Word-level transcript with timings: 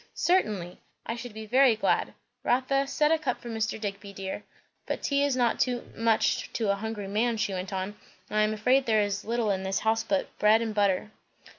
"Certainly! 0.15 0.79
I 1.05 1.15
should 1.15 1.35
be 1.35 1.45
very 1.45 1.75
glad. 1.75 2.15
Rotha, 2.43 2.87
set 2.87 3.11
a 3.11 3.19
cup 3.19 3.39
for 3.39 3.49
Mr. 3.49 3.79
Digby, 3.79 4.13
dear. 4.13 4.43
But 4.87 5.03
tea 5.03 5.23
is 5.23 5.35
not 5.35 5.63
much 5.95 6.51
to 6.53 6.71
a 6.71 6.75
hungry 6.75 7.07
man," 7.07 7.37
she 7.37 7.53
went 7.53 7.71
on; 7.71 7.93
"and 8.27 8.39
I 8.39 8.41
am 8.41 8.51
afraid 8.55 8.87
there 8.87 9.03
is 9.03 9.25
little 9.25 9.51
in 9.51 9.61
the 9.61 9.79
house 9.83 10.03
but 10.03 10.35
bread 10.39 10.59
and 10.59 10.73
butter." 10.73 11.11